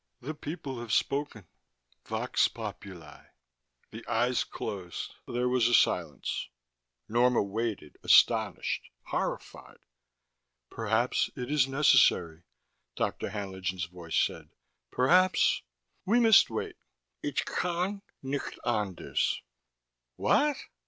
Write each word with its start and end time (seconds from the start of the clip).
The 0.19 0.33
people 0.33 0.79
have 0.79 0.91
spoken. 0.91 1.45
Vox 2.05 2.47
populi...." 2.47 3.23
The 3.91 4.03
eyes 4.07 4.43
closed. 4.43 5.13
There 5.27 5.47
was 5.47 5.67
a 5.67 5.75
silence 5.75 6.49
Norma 7.07 7.43
waited, 7.43 7.97
astonished, 8.01 8.89
horrified. 9.03 9.77
"Perhaps 10.71 11.29
it 11.35 11.51
is 11.51 11.67
necessary," 11.67 12.41
Dr. 12.95 13.29
Haenlingen's 13.29 13.85
voice 13.85 14.17
said. 14.17 14.49
"Perhaps... 14.89 15.61
we 16.03 16.19
must 16.19 16.49
wait. 16.49 16.77
Ich 17.21 17.45
kann 17.45 18.01
nicht 18.23 18.57
anders...." 18.65 19.43
"What?" 20.15 20.57